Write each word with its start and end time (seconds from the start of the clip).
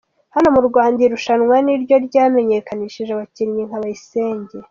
hano 0.35 0.47
mu 0.55 0.61
Rwanda 0.67 0.97
iri 1.01 1.13
rushanwa 1.15 1.55
niryo 1.65 1.95
ryamenyekanishije 2.07 3.11
abakinnyi 3.13 3.61
nka 3.67 3.77
Bayisenge. 3.83 4.53